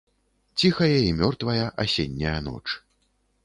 [0.61, 2.67] Ціхая і мёртвая асенняя ноч.